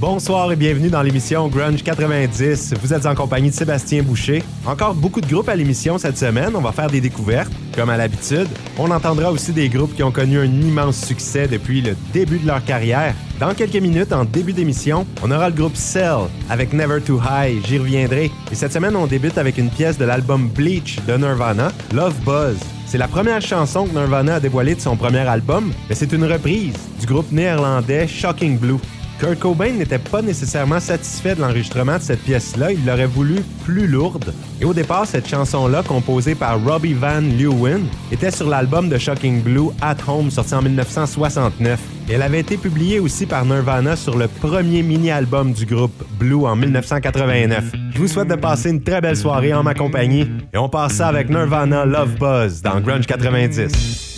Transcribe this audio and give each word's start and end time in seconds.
Bonsoir 0.00 0.52
et 0.52 0.54
bienvenue 0.54 0.90
dans 0.90 1.02
l'émission 1.02 1.48
Grunge 1.48 1.82
90. 1.82 2.74
Vous 2.80 2.94
êtes 2.94 3.04
en 3.04 3.16
compagnie 3.16 3.50
de 3.50 3.54
Sébastien 3.54 4.04
Boucher. 4.04 4.44
Encore 4.64 4.94
beaucoup 4.94 5.20
de 5.20 5.26
groupes 5.26 5.48
à 5.48 5.56
l'émission 5.56 5.98
cette 5.98 6.16
semaine. 6.16 6.54
On 6.54 6.60
va 6.60 6.70
faire 6.70 6.88
des 6.88 7.00
découvertes, 7.00 7.50
comme 7.74 7.90
à 7.90 7.96
l'habitude. 7.96 8.46
On 8.78 8.92
entendra 8.92 9.32
aussi 9.32 9.50
des 9.50 9.68
groupes 9.68 9.96
qui 9.96 10.04
ont 10.04 10.12
connu 10.12 10.38
un 10.38 10.44
immense 10.44 11.04
succès 11.04 11.48
depuis 11.48 11.80
le 11.80 11.96
début 12.12 12.38
de 12.38 12.46
leur 12.46 12.64
carrière. 12.64 13.12
Dans 13.40 13.52
quelques 13.54 13.82
minutes, 13.82 14.12
en 14.12 14.24
début 14.24 14.52
d'émission, 14.52 15.04
on 15.20 15.32
aura 15.32 15.48
le 15.48 15.56
groupe 15.56 15.74
Cell 15.74 16.28
avec 16.48 16.72
Never 16.72 17.00
Too 17.00 17.20
High. 17.28 17.66
J'y 17.66 17.78
reviendrai. 17.78 18.30
Et 18.52 18.54
cette 18.54 18.72
semaine, 18.72 18.94
on 18.94 19.08
débute 19.08 19.36
avec 19.36 19.58
une 19.58 19.68
pièce 19.68 19.98
de 19.98 20.04
l'album 20.04 20.48
Bleach 20.48 21.00
de 21.08 21.16
Nirvana, 21.16 21.72
Love 21.92 22.14
Buzz. 22.24 22.58
C'est 22.86 22.98
la 22.98 23.08
première 23.08 23.42
chanson 23.42 23.84
que 23.84 23.90
Nirvana 23.98 24.36
a 24.36 24.40
dévoilée 24.40 24.76
de 24.76 24.80
son 24.80 24.96
premier 24.96 25.26
album, 25.26 25.72
mais 25.88 25.96
c'est 25.96 26.12
une 26.12 26.24
reprise 26.24 26.74
du 27.00 27.06
groupe 27.06 27.32
néerlandais 27.32 28.06
Shocking 28.06 28.58
Blue. 28.58 28.78
Kurt 29.18 29.40
Cobain 29.40 29.72
n'était 29.72 29.98
pas 29.98 30.22
nécessairement 30.22 30.78
satisfait 30.78 31.34
de 31.34 31.40
l'enregistrement 31.40 31.96
de 31.96 32.02
cette 32.02 32.22
pièce-là, 32.22 32.70
il 32.70 32.86
l'aurait 32.86 33.06
voulu 33.06 33.42
plus 33.64 33.88
lourde. 33.88 34.32
Et 34.60 34.64
au 34.64 34.72
départ, 34.72 35.06
cette 35.06 35.28
chanson-là, 35.28 35.82
composée 35.82 36.36
par 36.36 36.62
Robbie 36.64 36.94
Van 36.94 37.20
Leeuwen, 37.20 37.86
était 38.12 38.30
sur 38.30 38.48
l'album 38.48 38.88
de 38.88 38.96
Shocking 38.96 39.42
Blue 39.42 39.70
At 39.80 39.96
Home, 40.06 40.30
sorti 40.30 40.54
en 40.54 40.62
1969. 40.62 41.80
Et 42.08 42.12
elle 42.12 42.22
avait 42.22 42.40
été 42.40 42.56
publiée 42.56 43.00
aussi 43.00 43.26
par 43.26 43.44
Nirvana 43.44 43.96
sur 43.96 44.16
le 44.16 44.28
premier 44.28 44.82
mini-album 44.82 45.52
du 45.52 45.66
groupe, 45.66 46.04
Blue, 46.18 46.46
en 46.46 46.54
1989. 46.54 47.72
Je 47.94 47.98
vous 47.98 48.08
souhaite 48.08 48.28
de 48.28 48.36
passer 48.36 48.70
une 48.70 48.82
très 48.82 49.00
belle 49.00 49.16
soirée 49.16 49.52
en 49.52 49.64
ma 49.64 49.74
compagnie, 49.74 50.30
et 50.52 50.58
on 50.58 50.68
passe 50.68 50.94
ça 50.94 51.08
avec 51.08 51.28
Nirvana 51.28 51.84
Love 51.84 52.14
Buzz 52.18 52.62
dans 52.62 52.80
Grunge 52.80 53.06
90. 53.06 54.17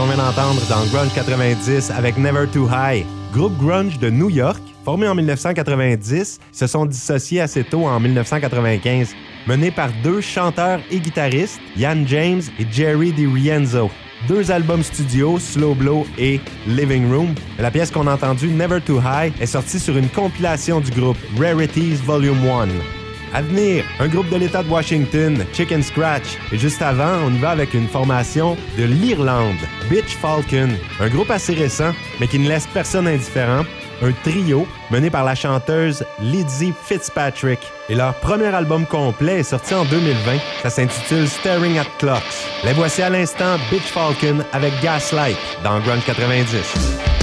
Qu'on 0.00 0.06
vient 0.06 0.16
d'entendre 0.16 0.62
dans 0.70 0.86
Grunge 0.86 1.12
90 1.14 1.90
avec 1.90 2.16
Never 2.16 2.46
Too 2.46 2.66
High. 2.72 3.04
Groupe 3.34 3.56
grunge 3.58 3.98
de 3.98 4.08
New 4.08 4.30
York, 4.30 4.62
formé 4.82 5.06
en 5.06 5.14
1990, 5.14 6.40
ils 6.52 6.56
se 6.56 6.66
sont 6.66 6.86
dissociés 6.86 7.42
assez 7.42 7.64
tôt 7.64 7.86
en 7.86 8.00
1995, 8.00 9.14
menés 9.46 9.70
par 9.70 9.90
deux 10.02 10.22
chanteurs 10.22 10.80
et 10.90 11.00
guitaristes, 11.00 11.60
Ian 11.76 12.06
James 12.06 12.40
et 12.58 12.66
Jerry 12.70 13.12
DiRienzo. 13.12 13.90
Deux 14.26 14.50
albums 14.50 14.82
studio, 14.82 15.38
Slow 15.38 15.74
Blow 15.74 16.06
et 16.16 16.40
Living 16.66 17.12
Room. 17.12 17.34
La 17.58 17.70
pièce 17.70 17.90
qu'on 17.90 18.06
a 18.06 18.14
entendue, 18.14 18.48
Never 18.48 18.80
Too 18.80 19.00
High, 19.00 19.34
est 19.38 19.46
sortie 19.46 19.78
sur 19.78 19.98
une 19.98 20.08
compilation 20.08 20.80
du 20.80 20.90
groupe 20.92 21.18
Rarities 21.38 21.96
Volume 22.06 22.38
1. 22.48 22.99
À 23.32 23.42
venir, 23.42 23.84
un 24.00 24.08
groupe 24.08 24.28
de 24.28 24.36
l'État 24.36 24.62
de 24.62 24.68
Washington, 24.68 25.44
Chicken 25.52 25.82
Scratch. 25.82 26.36
Et 26.50 26.58
juste 26.58 26.82
avant, 26.82 27.18
on 27.24 27.30
y 27.32 27.38
va 27.38 27.50
avec 27.50 27.74
une 27.74 27.86
formation 27.86 28.56
de 28.76 28.84
l'Irlande, 28.84 29.56
Bitch 29.88 30.16
Falcon. 30.16 30.70
Un 30.98 31.08
groupe 31.08 31.30
assez 31.30 31.54
récent, 31.54 31.92
mais 32.18 32.26
qui 32.26 32.40
ne 32.40 32.48
laisse 32.48 32.66
personne 32.66 33.06
indifférent. 33.06 33.64
Un 34.02 34.12
trio 34.24 34.66
mené 34.90 35.10
par 35.10 35.24
la 35.24 35.34
chanteuse 35.34 36.04
Lizzie 36.20 36.72
Fitzpatrick. 36.84 37.60
Et 37.88 37.94
leur 37.94 38.14
premier 38.14 38.46
album 38.46 38.84
complet 38.86 39.40
est 39.40 39.44
sorti 39.44 39.74
en 39.74 39.84
2020. 39.84 40.38
Ça 40.62 40.70
s'intitule 40.70 41.28
Staring 41.28 41.78
at 41.78 41.84
Clocks. 41.98 42.22
Les 42.64 42.72
voici 42.72 43.02
à 43.02 43.10
l'instant 43.10 43.58
Bitch 43.70 43.82
Falcon 43.82 44.42
avec 44.52 44.72
Gaslight 44.82 45.36
dans 45.62 45.78
Grunge 45.80 46.04
90. 46.04 47.19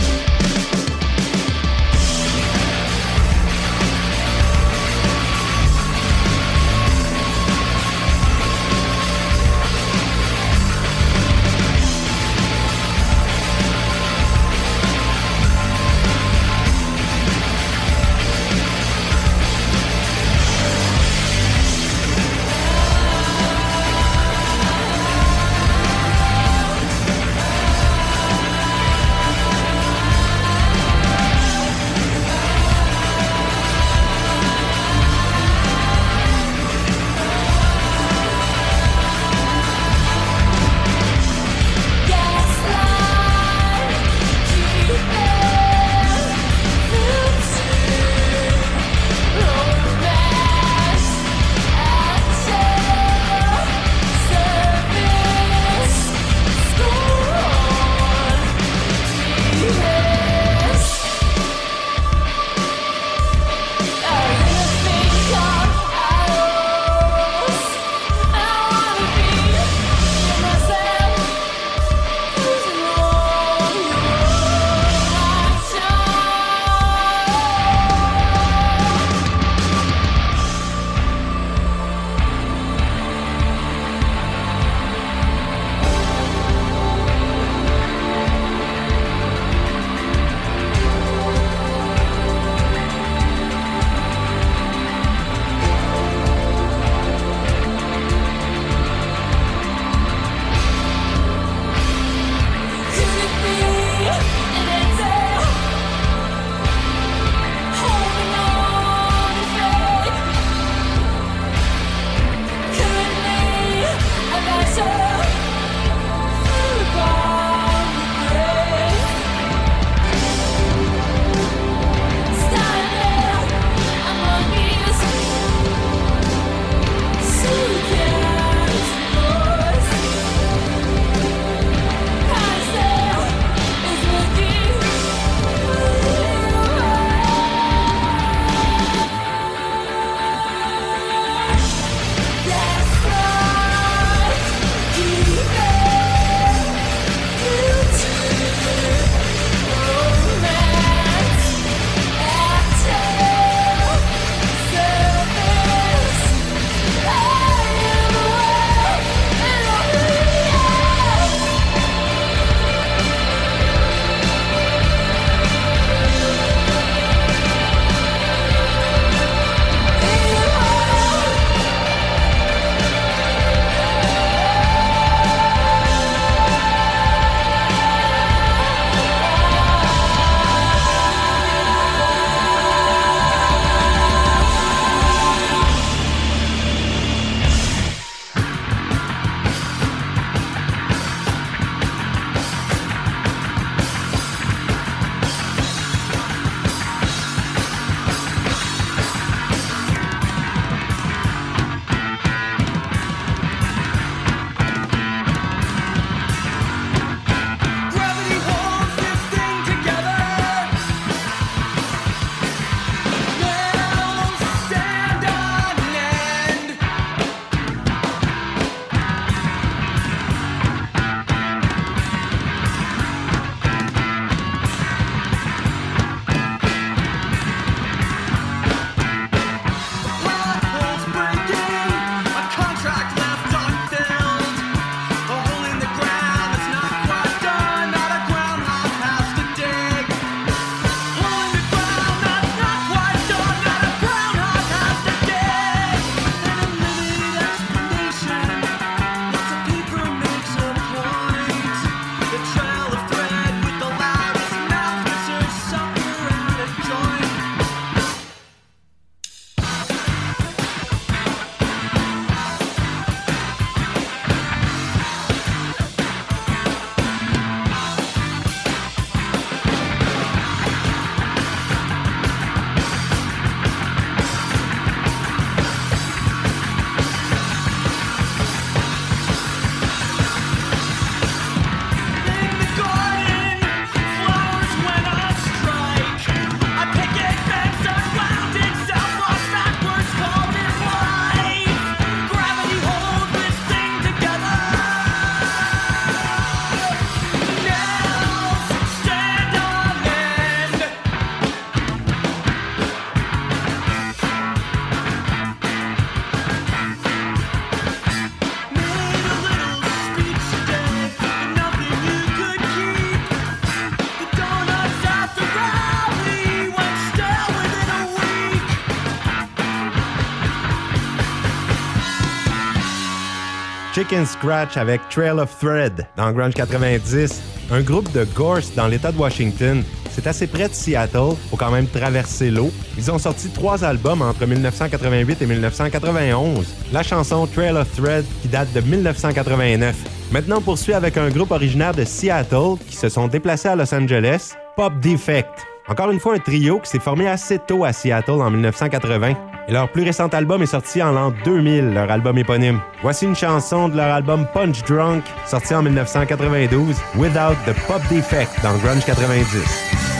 Chicken 324.08 324.26
Scratch 324.26 324.78
avec 324.78 325.02
Trail 325.10 325.38
of 325.38 325.54
Thread 325.60 326.08
dans 326.16 326.32
Grunge 326.32 326.54
90, 326.54 327.42
un 327.72 327.82
groupe 327.82 328.10
de 328.14 328.24
Gorse 328.36 328.74
dans 328.74 328.88
l'État 328.88 329.12
de 329.12 329.18
Washington. 329.18 329.84
C'est 330.12 330.28
assez 330.28 330.48
près 330.48 330.70
de 330.70 330.74
Seattle, 330.74 331.36
faut 331.50 331.58
quand 331.58 331.72
même 331.72 331.88
traverser 331.88 332.50
l'eau. 332.50 332.72
Ils 332.98 333.12
ont 333.12 333.18
sorti 333.18 333.50
trois 333.50 333.84
albums 333.84 334.22
entre 334.22 334.46
1988 334.46 335.42
et 335.42 335.46
1991. 335.46 336.74
La 336.94 337.04
chanson 337.04 337.48
Trail 337.48 337.76
of 337.76 337.92
Thread 337.98 338.24
qui 338.42 338.48
date 338.48 338.72
de 338.72 338.80
1989. 338.80 339.96
Maintenant, 340.32 340.60
on 340.60 340.62
poursuit 340.62 340.94
avec 340.94 341.18
un 341.18 341.28
groupe 341.28 341.52
originaire 341.52 341.94
de 341.94 342.06
Seattle 342.06 342.78
qui 342.88 342.96
se 342.96 343.10
sont 343.10 343.28
déplacés 343.28 343.68
à 343.68 343.76
Los 343.76 343.94
Angeles, 343.94 344.54
Pop 344.78 344.94
Defect. 345.02 345.50
Encore 345.90 346.12
une 346.12 346.22
fois, 346.22 346.36
un 346.36 346.40
trio 346.40 346.80
qui 346.80 346.90
s'est 346.90 347.00
formé 347.00 347.28
assez 347.28 347.60
tôt 347.60 347.84
à 347.84 347.92
Seattle 347.92 348.42
en 348.42 348.52
1980. 348.52 349.34
Et 349.68 349.74
leur 349.74 349.90
plus 349.90 350.04
récent 350.04 350.28
album 350.28 350.62
est 350.62 350.68
sorti 350.68 351.04
en 351.04 351.12
l'an 351.12 351.34
2000, 351.44 351.94
leur 351.94 352.10
album 352.10 352.38
éponyme. 352.38 352.80
Voici 353.02 353.26
une 353.26 353.36
chanson 353.36 353.90
de 353.90 353.98
leur 353.98 354.14
album 354.14 354.46
Punch 354.54 354.82
Drunk, 354.84 355.24
sorti 355.46 355.76
en 355.76 355.84
1992, 355.84 356.96
Without 357.18 357.56
the 357.66 357.74
Pop 357.86 358.02
Defect 358.10 358.50
dans 358.64 358.78
Grunge 358.78 359.04
90. 359.06 360.17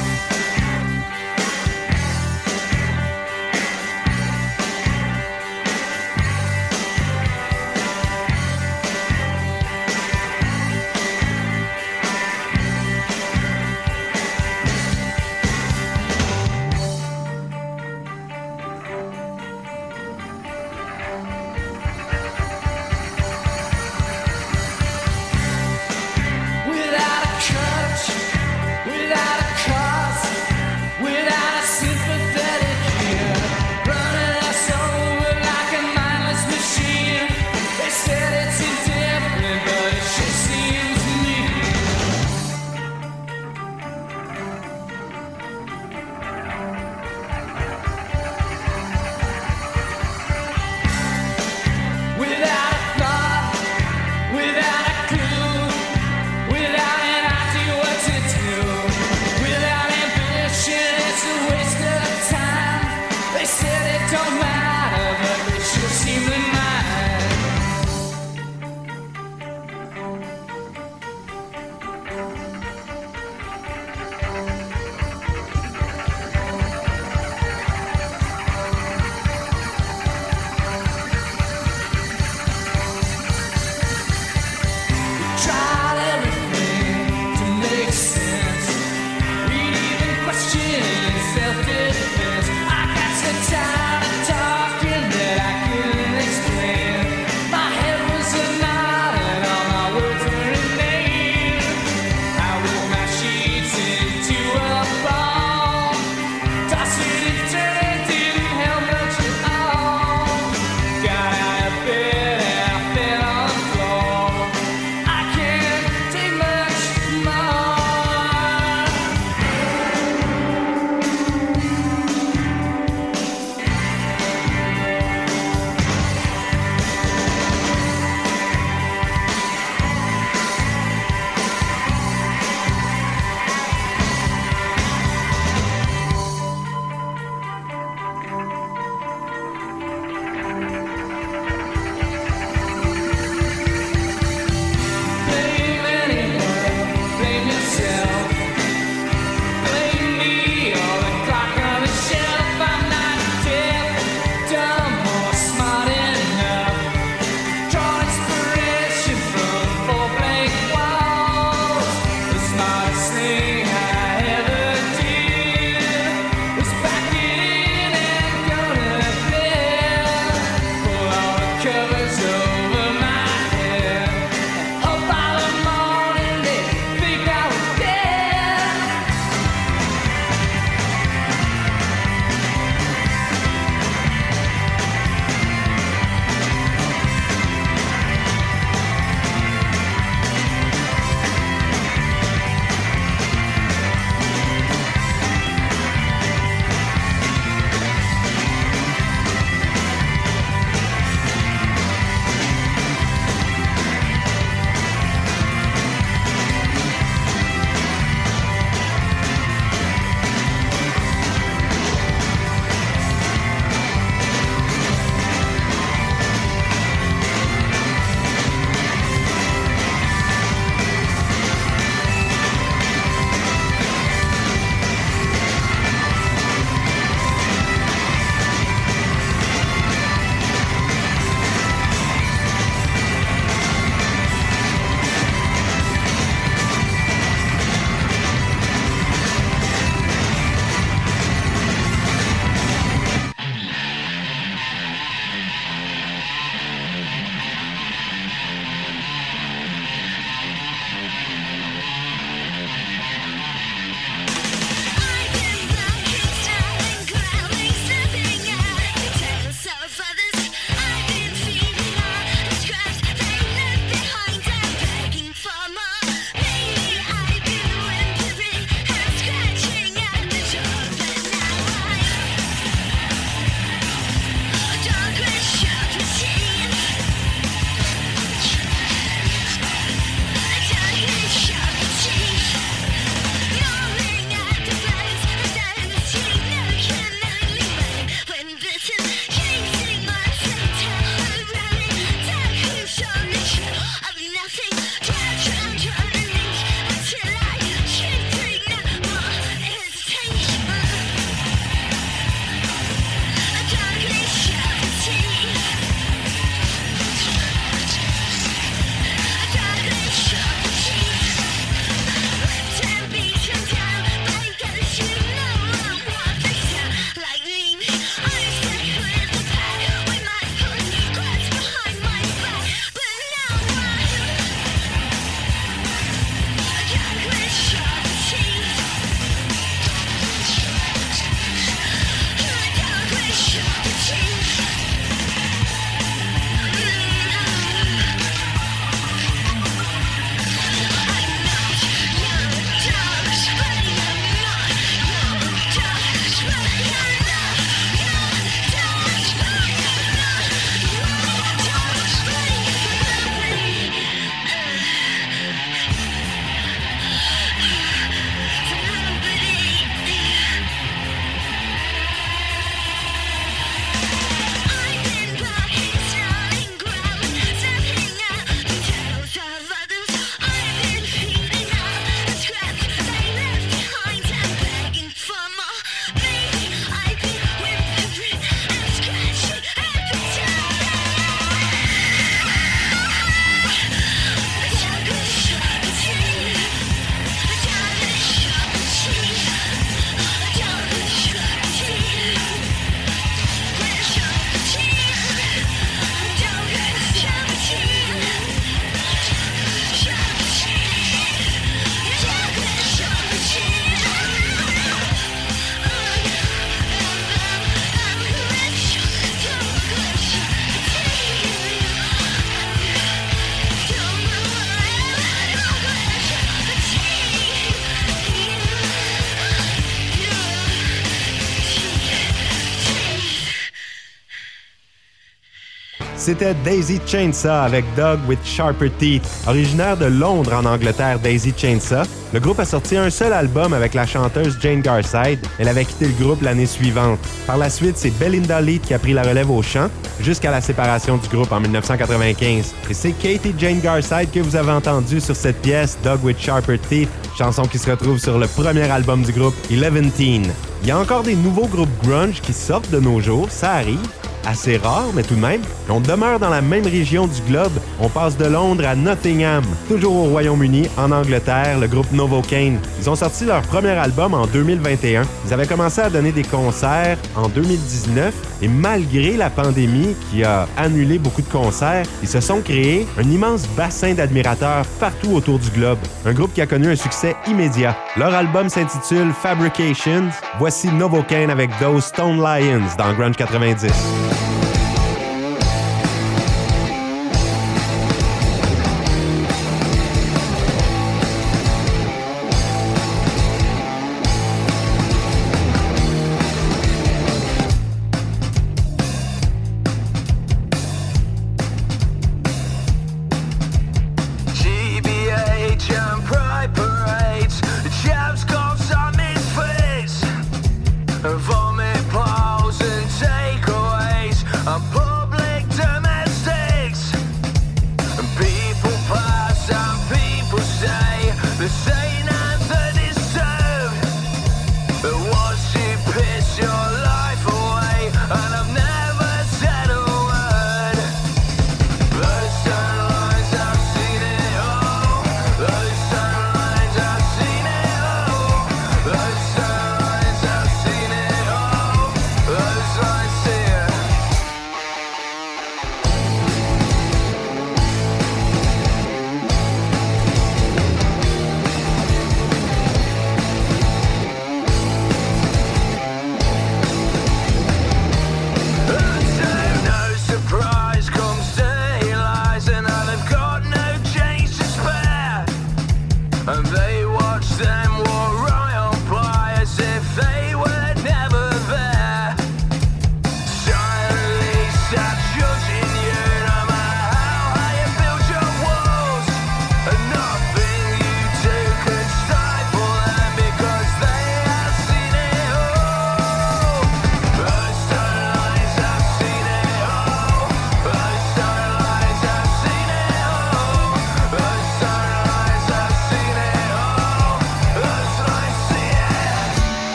C'était 426.28 426.56
Daisy 426.56 427.00
Chainsaw 427.06 427.64
avec 427.64 427.86
Dog 427.96 428.20
with 428.28 428.44
Sharper 428.44 428.90
Teeth. 429.00 429.24
Originaire 429.48 429.96
de 429.96 430.08
Londres 430.08 430.52
en 430.54 430.66
Angleterre, 430.66 431.20
Daisy 431.20 431.54
Chainsaw, 431.56 432.04
le 432.34 432.42
groupe 432.42 432.60
a 432.60 432.66
sorti 432.66 432.98
un 432.98 433.10
seul 433.10 433.32
album 433.32 433.72
avec 433.72 433.94
la 433.94 434.06
chanteuse 434.06 434.58
Jane 434.60 434.82
Garside. 434.82 435.40
Elle 435.58 435.70
avait 435.70 435.86
quitté 435.86 436.08
le 436.08 436.22
groupe 436.22 436.42
l'année 436.42 436.66
suivante. 436.66 437.18
Par 437.46 437.56
la 437.56 437.70
suite, 437.70 437.96
c'est 437.96 438.10
Belinda 438.10 438.60
Lead 438.60 438.82
qui 438.82 438.94
a 438.94 439.00
pris 439.00 439.14
la 439.14 439.24
relève 439.24 439.50
au 439.50 439.62
chant 439.62 439.88
jusqu'à 440.20 440.52
la 440.52 440.60
séparation 440.60 441.16
du 441.16 441.30
groupe 441.30 441.50
en 441.54 441.62
1995. 441.62 442.74
Et 442.90 442.94
c'est 442.94 443.14
Katie 443.14 443.56
Jane 443.58 443.80
Garside 443.80 444.30
que 444.30 444.42
vous 444.42 444.58
avez 444.58 444.72
entendu 444.74 445.22
sur 445.22 445.38
cette 445.38 445.62
pièce, 445.62 445.98
Dog 446.04 446.22
with 446.26 446.42
Sharper 446.42 446.78
Teeth, 446.78 447.10
chanson 447.38 447.64
qui 447.64 447.78
se 447.78 447.90
retrouve 447.90 448.18
sur 448.18 448.38
le 448.38 448.48
premier 448.48 448.92
album 448.92 449.24
du 449.24 449.32
groupe, 449.32 449.56
Eleven 449.72 450.12
Teen. 450.12 450.46
Il 450.82 450.90
y 450.90 450.92
a 450.92 451.00
encore 451.00 451.24
des 451.24 451.36
nouveaux 451.36 451.68
groupes 451.68 452.04
grunge 452.04 452.42
qui 452.42 452.52
sortent 452.52 452.92
de 452.92 453.00
nos 453.00 453.22
jours, 453.22 453.48
ça 453.50 453.76
arrive 453.76 454.02
assez 454.48 454.78
rare, 454.78 455.08
mais 455.14 455.24
tout 455.24 455.36
de 455.36 455.42
même. 455.42 455.62
On 455.90 456.00
demeure 456.00 456.40
dans 456.40 456.50
la 456.50 456.62
même 456.62 456.86
région 456.86 457.28
du 457.28 457.42
globe. 457.42 457.74
On 458.00 458.10
passe 458.10 458.38
de 458.38 458.46
Londres 458.46 458.86
à 458.86 458.96
Nottingham, 458.96 459.64
toujours 459.88 460.16
au 460.16 460.24
Royaume-Uni, 460.30 460.88
en 460.98 461.12
Angleterre, 461.12 461.80
le 461.80 461.88
groupe 461.88 462.12
Novocaine. 462.12 462.80
Ils 463.00 463.10
ont 463.10 463.16
sorti 463.16 463.46
leur 463.46 463.62
premier 463.62 463.90
album 463.90 464.34
en 464.34 464.48
2021. 464.48 465.24
Ils 465.46 465.54
avaient 465.54 465.68
commencé 465.68 466.02
à 466.02 466.10
donner 466.10 466.32
des 466.32 466.44
concerts 466.44 467.18
en 467.36 467.50
2019 467.50 468.34
et 468.62 468.68
malgré 468.68 469.38
la 469.38 469.50
pandémie 469.50 470.16
qui 470.32 470.44
a 470.44 470.68
annulé 470.78 471.20
beaucoup 471.20 471.42
de 471.42 471.50
concerts, 471.50 472.06
ils 472.22 472.28
se 472.28 472.40
sont 472.40 472.62
créés 472.62 473.06
un 473.18 473.30
immense 473.30 473.68
bassin 473.76 474.14
d'admirateurs 474.14 474.86
partout 475.00 475.34
autour 475.34 475.60
du 475.60 475.70
globe. 475.72 476.00
Un 476.26 476.34
groupe 476.34 476.54
qui 476.54 476.62
a 476.62 476.68
connu 476.68 476.90
un 476.90 476.96
succès 476.96 477.36
immédiat. 477.48 477.96
Leur 478.16 478.34
album 478.34 478.70
s'intitule 478.70 479.32
Fabrications. 479.32 480.30
Voici 480.58 480.88
Novocaine 480.92 481.50
avec 481.50 481.70
Those 481.80 482.06
Stone 482.06 482.38
Lions 482.38 482.88
dans 482.98 483.14
Grunge 483.14 483.36
90. 483.36 484.37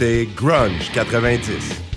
Écoutez 0.00 0.28
Grunge 0.36 0.92
90. 0.92 1.87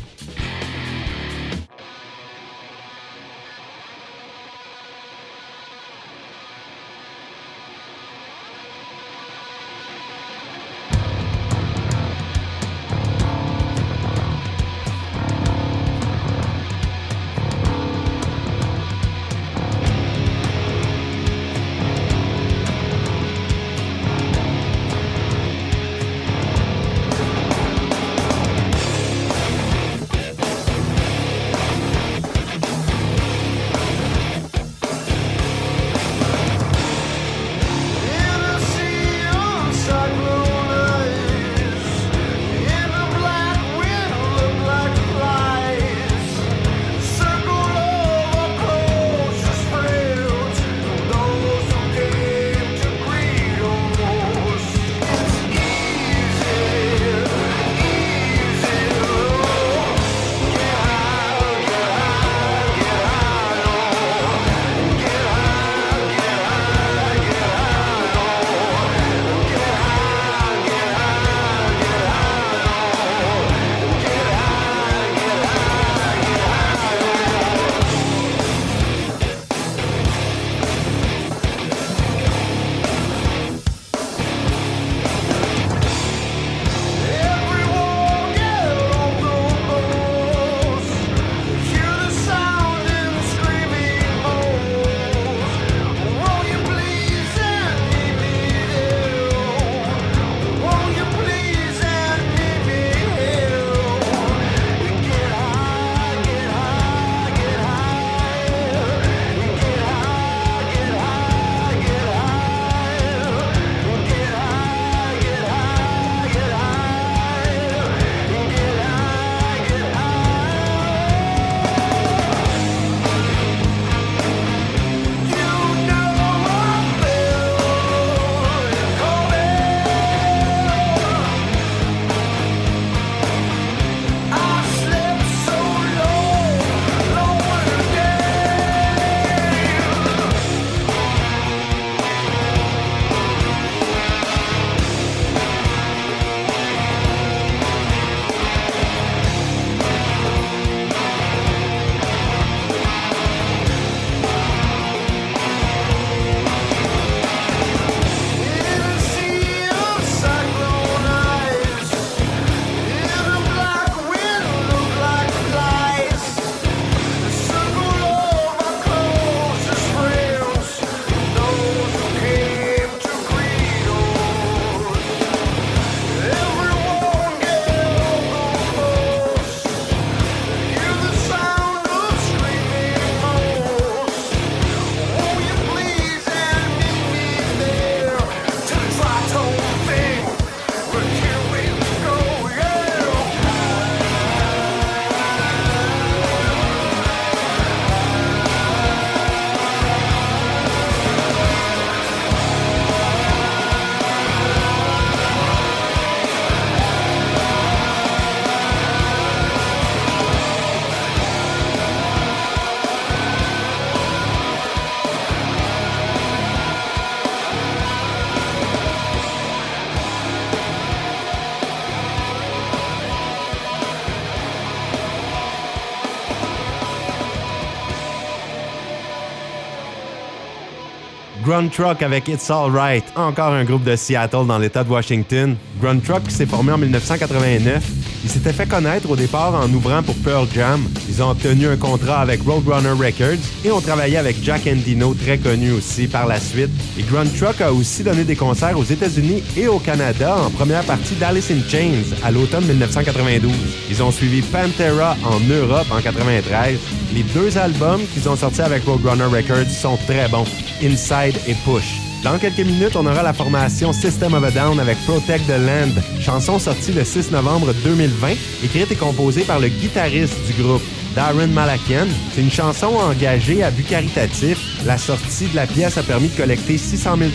Grunt 231.62 231.70
Truck 231.70 232.02
avec 232.02 232.28
It's 232.28 232.50
Alright, 232.50 233.04
encore 233.16 233.54
un 233.54 233.64
groupe 233.64 233.84
de 233.84 233.96
Seattle 233.96 234.48
dans 234.48 234.58
l'État 234.58 234.84
de 234.84 234.90
Washington. 234.90 235.56
Grunt 235.80 236.00
Truck 236.00 236.24
s'est 236.32 236.48
formé 236.48 236.72
en 236.72 236.80
1989. 236.80 237.84
Ils 238.24 238.30
s'étaient 238.32 238.52
fait 238.52 238.68
connaître 238.68 239.08
au 239.12 239.16
départ 239.16 239.54
en 239.54 239.72
ouvrant 239.72 240.02
pour 240.02 240.16
Pearl 240.16 240.48
Jam. 240.56 240.84
Ils 241.08 241.22
ont 241.22 241.30
obtenu 241.30 241.68
un 241.68 241.78
contrat 241.78 242.22
avec 242.22 242.42
Roadrunner 242.42 242.94
Records 242.94 243.38
et 243.64 243.72
ont 243.72 243.80
travaillé 243.80 244.18
avec 244.18 244.44
Jack 244.44 244.66
Endino, 244.66 245.14
très 245.14 245.38
connu 245.38 245.72
aussi 245.72 246.08
par 246.08 246.26
la 246.26 246.40
suite. 246.40 246.72
Et 247.02 247.04
Grunt 247.12 247.26
Truck 247.36 247.60
a 247.62 247.74
aussi 247.74 248.04
donné 248.04 248.24
des 248.24 248.36
concerts 248.36 248.78
aux 248.78 248.84
États-Unis 248.84 249.42
et 249.58 249.68
au 249.68 249.80
Canada 249.80 250.36
en 250.38 250.52
première 250.52 250.84
partie 250.84 251.16
d'Alice 251.16 251.50
in 251.50 251.68
Chains 251.68 252.16
à 252.24 252.30
l'automne 252.30 252.66
1992. 252.66 253.52
Ils 253.90 254.04
ont 254.04 254.12
suivi 254.12 254.42
Pantera 254.42 255.18
en 255.24 255.40
Europe 255.40 255.88
en 255.92 256.00
93. 256.00 256.78
Les 257.16 257.24
deux 257.24 257.58
albums 257.58 258.02
qu'ils 258.14 258.30
ont 258.30 258.36
sortis 258.36 258.62
avec 258.62 258.84
Roadrunner 258.86 259.24
Records 259.24 259.72
sont 259.72 259.98
très 260.06 260.28
bons, 260.28 260.46
Inside 260.84 261.40
et 261.48 261.56
Push. 261.66 262.02
Dans 262.24 262.38
quelques 262.38 262.60
minutes, 262.60 262.96
on 262.96 263.08
aura 263.08 263.24
la 263.24 263.34
formation 263.34 263.94
System 263.94 264.36
of 264.36 264.44
a 264.44 264.52
Down 264.52 264.80
avec 264.80 264.98
Protect 265.08 265.48
the 265.48 265.58
Land, 265.58 266.00
chanson 266.20 266.60
sortie 266.60 266.92
le 266.92 267.04
6 267.04 267.32
novembre 267.32 267.74
2020, 267.84 268.28
écrite 268.64 268.92
et 268.92 268.96
composée 268.96 269.42
par 269.42 269.60
le 269.60 269.70
guitariste 269.70 270.38
du 270.46 270.62
groupe, 270.62 270.84
Darren 271.16 271.48
Malakian. 271.48 272.08
C'est 272.34 272.42
une 272.42 272.52
chanson 272.52 272.88
engagée 272.88 273.64
à 273.64 273.72
but 273.72 273.88
caritatif. 273.88 274.58
La 274.86 274.98
sortie 274.98 275.48
de 275.48 275.56
la 275.56 275.68
pièce 275.68 275.98
a 275.98 276.04
permis 276.04 276.30
de 276.30 276.38
collecter 276.38 276.78
600 276.78 277.18
000 277.18 277.30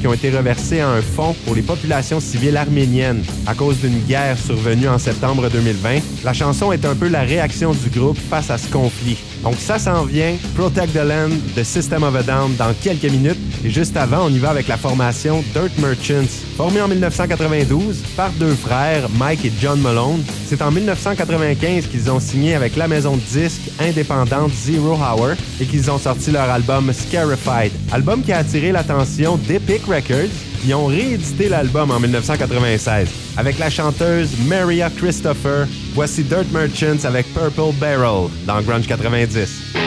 qui 0.00 0.06
ont 0.06 0.12
été 0.12 0.30
reversés 0.30 0.80
à 0.80 0.88
un 0.88 1.02
fonds 1.02 1.34
pour 1.44 1.54
les 1.54 1.62
populations 1.62 2.20
civiles 2.20 2.56
arméniennes 2.56 3.22
à 3.46 3.54
cause 3.54 3.78
d'une 3.78 4.00
guerre 4.00 4.38
survenue 4.38 4.88
en 4.88 4.98
septembre 4.98 5.48
2020. 5.50 6.00
La 6.24 6.32
chanson 6.32 6.72
est 6.72 6.84
un 6.84 6.94
peu 6.94 7.08
la 7.08 7.22
réaction 7.22 7.72
du 7.72 7.90
groupe 7.90 8.18
face 8.30 8.50
à 8.50 8.58
ce 8.58 8.68
conflit. 8.70 9.18
Donc 9.42 9.56
ça 9.58 9.78
s'en 9.78 10.04
vient, 10.04 10.34
Protect 10.54 10.92
the 10.92 11.04
Land 11.04 11.30
de 11.56 11.62
System 11.64 12.04
of 12.04 12.14
a 12.14 12.22
Down 12.22 12.54
dans 12.56 12.72
quelques 12.82 13.10
minutes. 13.10 13.38
Et 13.64 13.70
juste 13.70 13.96
avant, 13.96 14.26
on 14.26 14.28
y 14.28 14.38
va 14.38 14.50
avec 14.50 14.68
la 14.68 14.76
formation 14.76 15.42
Dirt 15.52 15.76
Merchants. 15.78 16.30
Formée 16.56 16.80
en 16.80 16.88
1992 16.88 18.02
par 18.16 18.30
deux 18.32 18.54
frères, 18.54 19.08
Mike 19.18 19.44
et 19.44 19.52
John 19.60 19.80
Malone, 19.80 20.22
c'est 20.46 20.62
en 20.62 20.70
1995 20.70 21.86
qu'ils 21.86 22.10
ont 22.10 22.20
signé 22.20 22.54
avec 22.54 22.76
la 22.76 22.86
maison 22.86 23.16
de 23.16 23.21
disques 23.30 23.70
indépendante 23.80 24.52
Zero 24.52 24.94
Hour 24.94 25.32
et 25.60 25.64
qu'ils 25.66 25.90
ont 25.90 25.98
sorti 25.98 26.30
leur 26.30 26.50
album 26.50 26.92
Scarified. 26.92 27.72
Album 27.92 28.22
qui 28.22 28.32
a 28.32 28.38
attiré 28.38 28.72
l'attention 28.72 29.36
d'Epic 29.36 29.84
Records 29.86 30.30
qui 30.62 30.72
ont 30.74 30.86
réédité 30.86 31.48
l'album 31.48 31.90
en 31.90 31.98
1996 31.98 33.08
avec 33.36 33.58
la 33.58 33.70
chanteuse 33.70 34.30
Maria 34.46 34.90
Christopher. 34.90 35.66
Voici 35.94 36.22
Dirt 36.22 36.50
Merchants 36.52 37.04
avec 37.04 37.26
Purple 37.34 37.74
Barrel 37.80 38.28
dans 38.46 38.62
Grunge 38.62 38.86
90. 38.86 39.81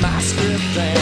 My 0.00 0.18
script 0.20 0.74
down. 0.74 0.99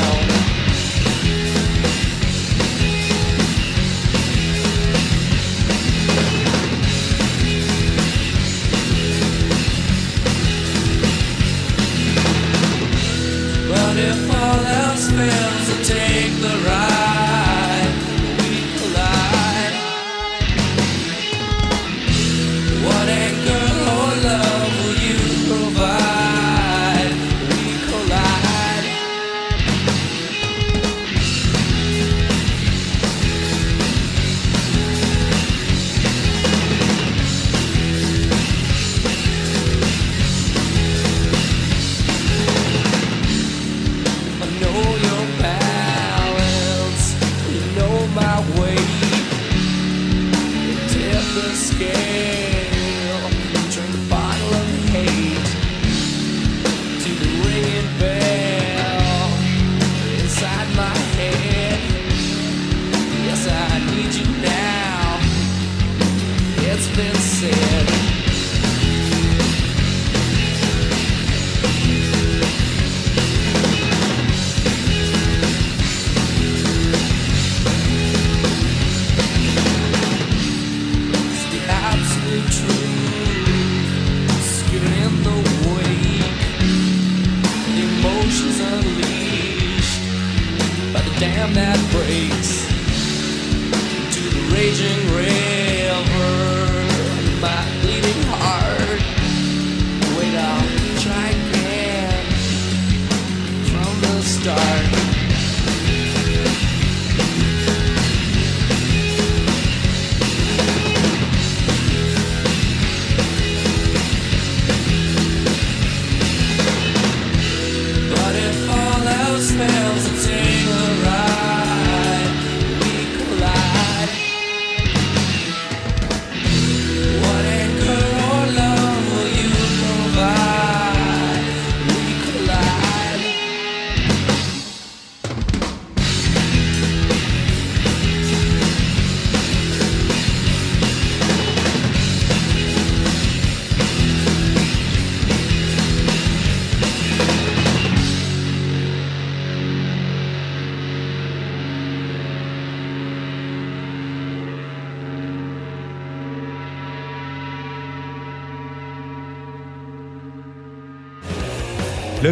start 104.48 105.07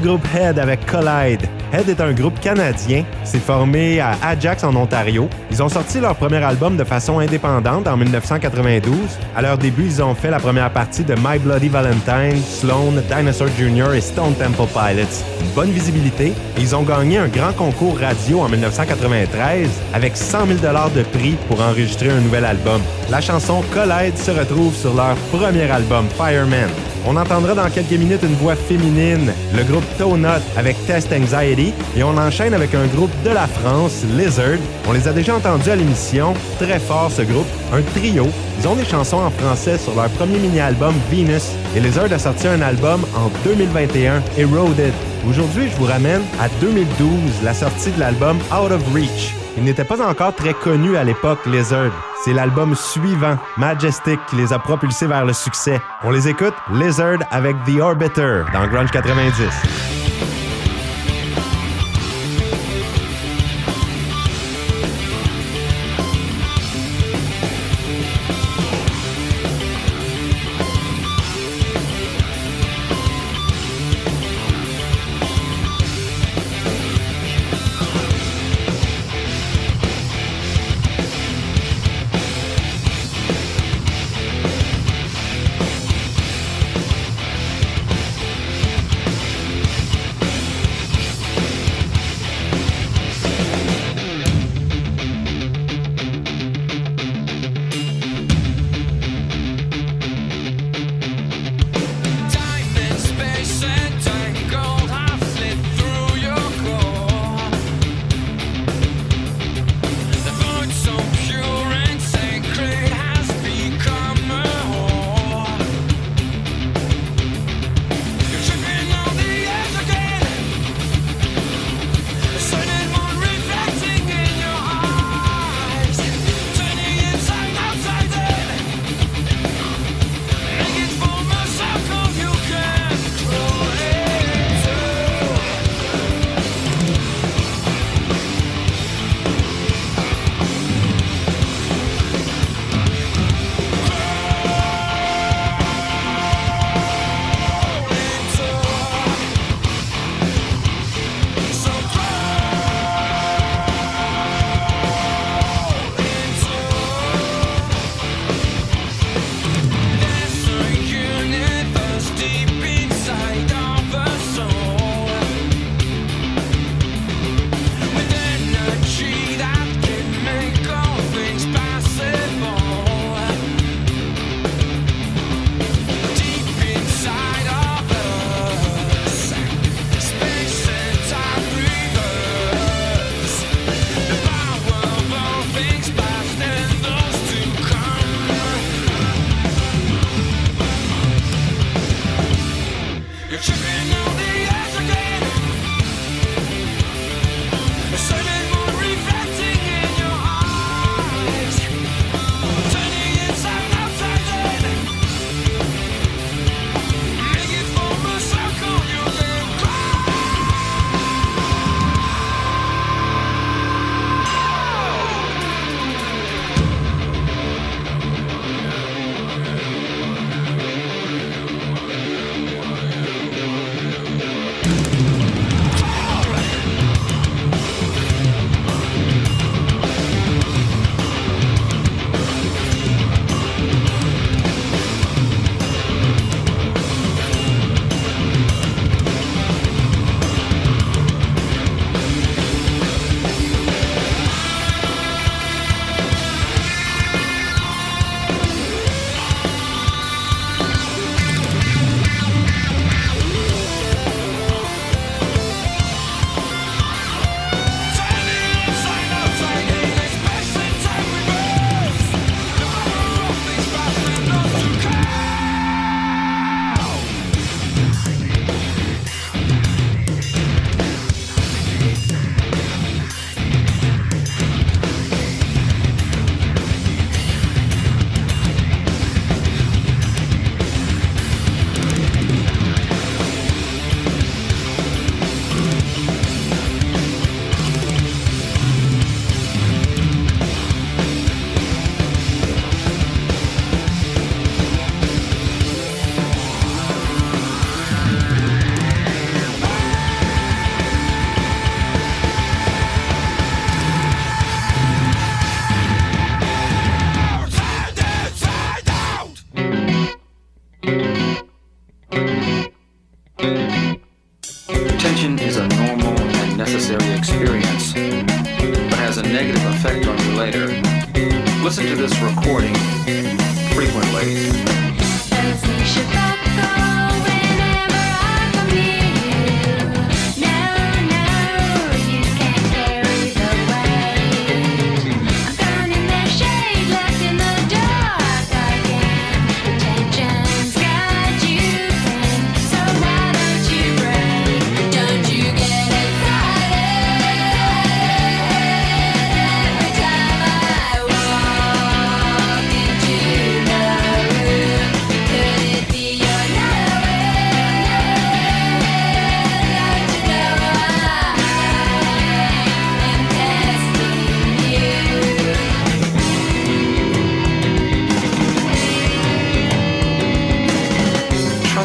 groupe 0.07 0.27
Head 0.37 0.61
avec 0.61 0.87
Collide. 0.87 1.41
Head 1.73 1.89
est 1.89 2.01
un 2.01 2.13
groupe 2.13 2.39
canadien. 2.39 3.05
C'est 3.25 3.41
formé 3.41 3.99
à 3.99 4.13
Ajax 4.23 4.63
en 4.63 4.75
Ontario. 4.77 5.29
Ils 5.51 5.61
ont 5.65 5.69
sorti 5.69 5.99
leur 5.99 6.15
premier 6.15 6.43
album 6.45 6.77
de 6.77 6.85
façon 6.85 7.19
indépendante 7.19 7.89
en 7.89 7.97
1992. 7.97 8.95
À 9.35 9.43
leur 9.43 9.59
début, 9.59 9.87
ils 9.87 10.01
ont 10.01 10.15
fait 10.15 10.31
la 10.31 10.39
première 10.39 10.73
partie 10.73 11.03
de 11.03 11.15
My 11.17 11.41
Bloody 11.41 11.69
Valentine, 11.69 12.41
Sloan, 12.41 13.03
Dinosaur 13.11 13.49
Jr. 13.59 13.95
et 13.95 14.01
Stone 14.01 14.35
Temple 14.35 14.69
Pilots. 14.73 15.25
Bonne 15.57 15.71
visibilité. 15.71 16.33
Ils 16.57 16.77
ont 16.77 16.83
gagné 16.83 17.19
un 17.19 17.29
grand 17.29 17.53
concours 17.53 17.99
radio 17.99 18.43
en 18.43 18.49
1993 18.49 19.69
avec 19.93 20.17
100 20.17 20.47
000 20.47 20.59
de 20.95 21.03
prix 21.03 21.37
pour 21.49 21.61
enregistrer 21.61 22.11
un 22.11 22.21
nouvel 22.21 22.45
album. 22.45 22.81
La 23.11 23.21
chanson 23.21 23.65
Collide 23.75 24.17
se 24.17 24.31
retrouve 24.31 24.75
sur 24.77 24.95
leur 24.95 25.17
premier 25.33 25.69
album, 25.69 26.07
Fireman. 26.17 26.71
On 27.09 27.17
entendra 27.17 27.55
dans 27.55 27.71
quelques 27.71 27.93
minutes 27.93 28.25
une 28.25 28.35
voix 28.35 28.57
féminine, 28.57 29.33
le 29.55 29.63
groupe 29.63 29.85
Tonut 29.97 30.43
avec 30.57 30.77
Test 30.87 31.13
Anxiety, 31.13 31.73
et 31.97 32.03
on 32.03 32.19
enchaîne 32.19 32.53
avec 32.53 32.75
un 32.75 32.87
groupe 32.87 33.13
de 33.25 33.31
la 33.31 33.47
France, 33.47 34.03
Lizard. 34.17 34.59
On 34.89 34.93
les 34.93 35.07
a 35.07 35.13
déjà 35.13 35.37
entendus 35.37 35.71
à 35.71 35.77
l'émission, 35.77 36.35
très 36.59 36.81
fort 36.81 37.13
ce 37.13 37.23
groupe, 37.23 37.47
un 37.73 37.81
trio. 37.95 38.27
Ils 38.59 38.67
ont 38.67 38.75
des 38.75 38.85
chansons 38.85 39.19
en 39.19 39.31
français 39.31 39.79
sur 39.79 39.95
leur 39.95 40.09
premier 40.11 40.39
mini-album 40.39 40.95
Venus, 41.09 41.53
et 41.77 41.81
Lizard 41.81 42.11
a 42.11 42.18
sorti 42.18 42.49
un 42.49 42.62
album 42.62 43.05
en 43.14 43.29
2021, 43.45 44.22
Eroded. 44.39 44.95
Aujourd'hui, 45.29 45.68
je 45.68 45.77
vous 45.77 45.85
ramène 45.85 46.22
à 46.41 46.49
2012, 46.61 47.43
la 47.43 47.53
sortie 47.53 47.91
de 47.91 48.01
l'album 48.01 48.39
Out 48.51 48.72
of 48.72 48.83
Reach. 48.95 49.35
Ils 49.59 49.64
n'étaient 49.64 49.85
pas 49.85 50.03
encore 50.03 50.35
très 50.35 50.55
connus 50.55 50.97
à 50.97 51.05
l'époque, 51.05 51.45
Lizard. 51.45 51.93
C'est 52.24 52.33
l'album 52.33 52.74
suivant, 52.74 53.37
Majestic, 53.59 54.18
qui 54.29 54.37
les 54.37 54.55
a 54.55 54.59
propulsés 54.59 55.07
vers 55.07 55.27
le 55.27 55.35
succès. 55.35 55.81
On 56.03 56.11
les 56.11 56.29
écoute, 56.29 56.55
Lizard 56.72 57.18
avec 57.31 57.57
The 57.66 57.79
Orbiter 57.81 58.45
dans 58.55 58.66
Grunge 58.68 58.91
90. 58.91 59.86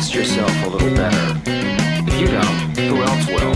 Trust 0.02 0.16
yourself 0.16 0.66
a 0.66 0.70
little 0.70 0.96
better. 0.96 1.42
If 1.46 2.20
you 2.20 2.26
don't, 2.26 2.76
who 2.76 3.04
else 3.04 3.28
will? 3.28 3.54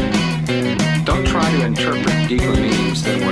Don't 1.04 1.26
try 1.26 1.50
to 1.52 1.66
interpret 1.66 2.30
deeper 2.30 2.54
meanings 2.54 3.02
than 3.02 3.25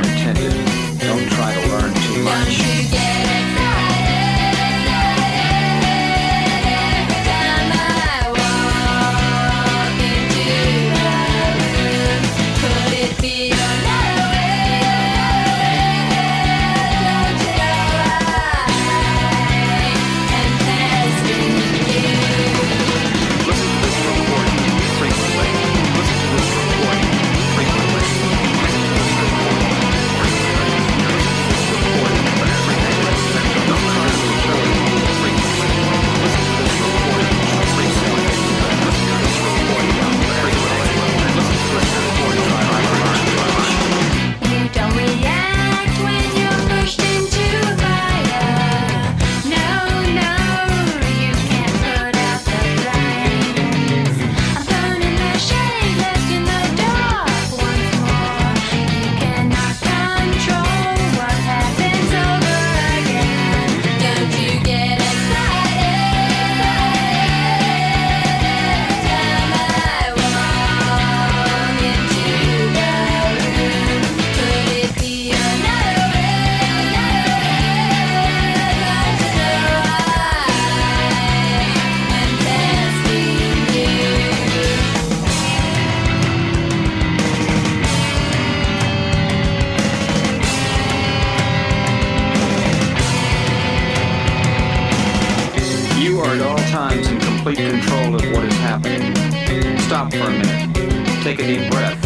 Stop 100.04 100.16
for 100.16 100.28
a 100.28 100.32
minute. 100.32 101.24
Take 101.24 101.40
a 101.40 101.48
deep 101.48 101.72
breath. 101.72 102.04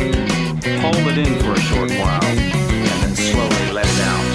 Hold 0.82 1.08
it 1.08 1.18
in 1.18 1.34
for 1.40 1.54
a 1.54 1.60
short 1.60 1.90
while, 1.90 2.24
and 2.24 3.02
then 3.02 3.16
slowly 3.16 3.72
let 3.74 3.86
it 3.86 4.02
out. 4.02 4.32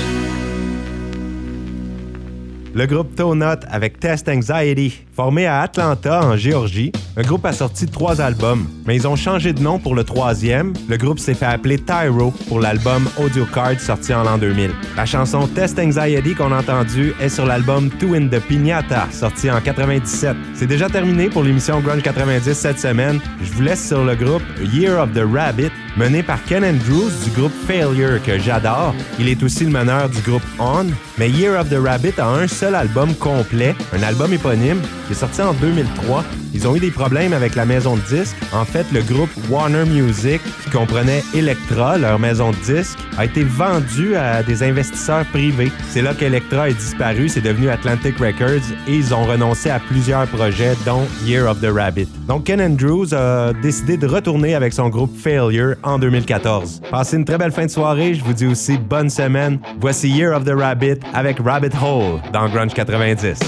Le 2.74 2.86
groupe 2.86 3.14
Tonut 3.14 3.64
avec 3.68 4.00
Test 4.00 4.28
Anxiety, 4.28 5.04
formé 5.14 5.46
à 5.46 5.60
Atlanta, 5.60 6.24
en 6.24 6.36
Géorgie, 6.36 6.92
le 7.16 7.22
groupe 7.22 7.44
a 7.44 7.52
sorti 7.52 7.86
trois 7.86 8.20
albums, 8.20 8.66
mais 8.86 8.96
ils 8.96 9.06
ont 9.06 9.16
changé 9.16 9.52
de 9.52 9.60
nom 9.60 9.78
pour 9.78 9.94
le 9.94 10.04
troisième. 10.04 10.72
Le 10.88 10.96
groupe 10.96 11.18
s'est 11.18 11.34
fait 11.34 11.46
appeler 11.46 11.78
Tyro 11.78 12.32
pour 12.48 12.60
l'album 12.60 13.06
Audio 13.18 13.44
Card 13.44 13.78
sorti 13.78 14.14
en 14.14 14.22
l'an 14.22 14.38
2000. 14.38 14.70
La 14.96 15.04
chanson 15.04 15.46
Test 15.46 15.78
Anxiety 15.78 16.34
qu'on 16.34 16.52
a 16.52 16.60
entendue 16.60 17.14
est 17.20 17.28
sur 17.28 17.44
l'album 17.44 17.90
Two 18.00 18.14
in 18.14 18.28
the 18.28 18.40
Piñata 18.40 19.08
sorti 19.12 19.50
en 19.50 19.60
97. 19.60 20.34
C'est 20.54 20.66
déjà 20.66 20.88
terminé 20.88 21.28
pour 21.28 21.42
l'émission 21.42 21.80
Grunge 21.80 22.02
90 22.02 22.54
cette 22.54 22.80
semaine. 22.80 23.20
Je 23.42 23.52
vous 23.52 23.62
laisse 23.62 23.86
sur 23.86 24.04
le 24.04 24.14
groupe 24.14 24.42
Year 24.72 24.98
of 24.98 25.12
the 25.12 25.24
Rabbit 25.30 25.70
mené 25.98 26.22
par 26.22 26.42
Ken 26.44 26.64
Andrews 26.64 27.10
du 27.24 27.30
groupe 27.38 27.52
Failure 27.66 28.22
que 28.22 28.38
j'adore. 28.38 28.94
Il 29.18 29.28
est 29.28 29.42
aussi 29.42 29.64
le 29.64 29.70
meneur 29.70 30.08
du 30.08 30.20
groupe 30.22 30.42
On, 30.58 30.86
mais 31.18 31.28
Year 31.28 31.60
of 31.60 31.68
the 31.68 31.78
Rabbit 31.78 32.18
a 32.18 32.28
un 32.28 32.48
seul 32.48 32.74
album 32.74 33.14
complet, 33.16 33.74
un 33.92 34.02
album 34.02 34.32
éponyme 34.32 34.80
qui 35.06 35.12
est 35.12 35.16
sorti 35.16 35.42
en 35.42 35.52
2003. 35.54 36.24
Ils 36.54 36.68
ont 36.68 36.76
eu 36.76 36.80
des 36.80 36.90
problèmes 36.90 37.32
avec 37.32 37.54
la 37.54 37.64
maison 37.64 37.96
de 37.96 38.02
disques. 38.02 38.36
En 38.52 38.64
fait, 38.64 38.84
le 38.92 39.02
groupe 39.02 39.30
Warner 39.48 39.84
Music, 39.84 40.40
qui 40.64 40.70
comprenait 40.70 41.22
Elektra, 41.34 41.96
leur 41.96 42.18
maison 42.18 42.50
de 42.50 42.56
disques, 42.56 42.98
a 43.16 43.24
été 43.24 43.42
vendu 43.42 44.16
à 44.16 44.42
des 44.42 44.62
investisseurs 44.62 45.24
privés. 45.26 45.72
C'est 45.88 46.02
là 46.02 46.14
qu'Electra 46.14 46.68
est 46.68 46.74
disparu, 46.74 47.28
c'est 47.28 47.40
devenu 47.40 47.70
Atlantic 47.70 48.18
Records 48.18 48.66
et 48.86 48.96
ils 48.96 49.14
ont 49.14 49.24
renoncé 49.24 49.70
à 49.70 49.80
plusieurs 49.80 50.26
projets, 50.26 50.74
dont 50.84 51.06
Year 51.24 51.50
of 51.50 51.60
the 51.60 51.70
Rabbit. 51.72 52.08
Donc 52.28 52.44
Ken 52.44 52.60
Andrews 52.60 53.14
a 53.14 53.52
décidé 53.54 53.96
de 53.96 54.06
retourner 54.06 54.54
avec 54.54 54.72
son 54.72 54.88
groupe 54.88 55.16
Failure 55.16 55.76
en 55.82 55.98
2014. 55.98 56.82
Passez 56.90 57.16
une 57.16 57.24
très 57.24 57.38
belle 57.38 57.52
fin 57.52 57.66
de 57.66 57.70
soirée, 57.70 58.14
je 58.14 58.22
vous 58.22 58.32
dis 58.32 58.46
aussi 58.46 58.76
bonne 58.76 59.10
semaine. 59.10 59.58
Voici 59.80 60.08
Year 60.08 60.36
of 60.36 60.44
the 60.44 60.54
Rabbit 60.54 60.98
avec 61.14 61.38
Rabbit 61.38 61.74
Hole 61.82 62.20
dans 62.32 62.48
Grunge 62.48 62.74
90. 62.74 63.38